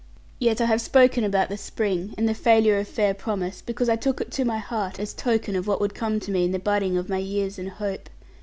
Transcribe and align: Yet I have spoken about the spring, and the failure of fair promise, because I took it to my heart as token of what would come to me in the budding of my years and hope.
Yet 0.39 0.59
I 0.59 0.65
have 0.65 0.81
spoken 0.81 1.23
about 1.23 1.49
the 1.49 1.57
spring, 1.57 2.15
and 2.17 2.27
the 2.27 2.33
failure 2.33 2.79
of 2.79 2.87
fair 2.87 3.13
promise, 3.13 3.61
because 3.61 3.87
I 3.87 3.97
took 3.97 4.19
it 4.19 4.31
to 4.31 4.43
my 4.43 4.57
heart 4.57 4.99
as 4.99 5.13
token 5.13 5.55
of 5.55 5.67
what 5.67 5.79
would 5.79 5.93
come 5.93 6.19
to 6.21 6.31
me 6.31 6.43
in 6.43 6.51
the 6.51 6.57
budding 6.57 6.97
of 6.97 7.07
my 7.07 7.19
years 7.19 7.59
and 7.59 7.69
hope. 7.69 8.09